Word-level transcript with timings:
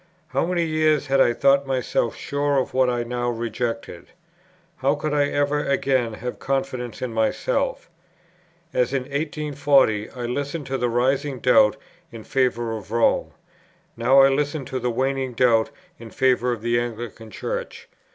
How 0.29 0.47
many 0.47 0.65
years 0.65 1.05
had 1.05 1.21
I 1.21 1.31
thought 1.31 1.67
myself 1.67 2.15
sure 2.15 2.57
of 2.57 2.73
what 2.73 2.89
I 2.89 3.03
now 3.03 3.29
rejected? 3.29 4.07
how 4.77 4.95
could 4.95 5.13
I 5.13 5.27
ever 5.27 5.63
again 5.63 6.13
have 6.13 6.39
confidence 6.39 7.03
in 7.03 7.13
myself? 7.13 7.87
As 8.73 8.93
in 8.93 9.03
1840 9.03 10.09
I 10.09 10.25
listened 10.25 10.65
to 10.65 10.79
the 10.79 10.89
rising 10.89 11.37
doubt 11.39 11.77
in 12.11 12.23
favour 12.23 12.75
of 12.75 12.89
Rome, 12.91 13.33
now 13.95 14.21
I 14.23 14.29
listened 14.29 14.65
to 14.69 14.79
the 14.79 14.89
waning 14.89 15.33
doubt 15.33 15.69
in 15.99 16.09
favour 16.09 16.51
of 16.51 16.63
the 16.63 16.79
Anglican 16.79 17.29
Church. 17.29 17.87